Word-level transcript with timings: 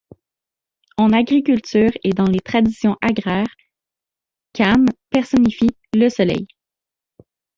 En 0.97 1.13
agriculture 1.13 1.91
et 2.03 2.09
dans 2.09 2.25
les 2.25 2.39
traditions 2.39 2.97
agraires, 3.01 3.55
Kāne 4.51 4.87
personnifie 5.11 5.77
le 5.93 6.09
soleil. 6.09 6.47